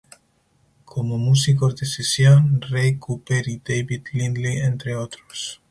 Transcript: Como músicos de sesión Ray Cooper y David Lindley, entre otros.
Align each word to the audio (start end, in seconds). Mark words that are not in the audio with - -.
Como 0.83 1.19
músicos 1.19 1.75
de 1.75 1.85
sesión 1.85 2.59
Ray 2.59 2.97
Cooper 2.97 3.47
y 3.47 3.61
David 3.63 4.05
Lindley, 4.13 4.57
entre 4.57 4.95
otros. 4.95 5.61